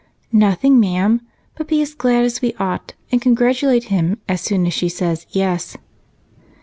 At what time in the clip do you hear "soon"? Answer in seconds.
4.41-4.65